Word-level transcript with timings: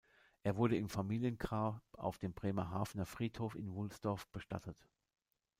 Er 0.41 0.55
wurde 0.55 0.77
im 0.77 0.89
Familiengrab 0.89 1.79
auf 1.93 2.17
dem 2.17 2.33
Bremerhavener 2.33 3.05
Friedhof 3.05 3.53
in 3.53 3.75
Wulsdorf 3.75 4.27
bestattet. 4.29 4.87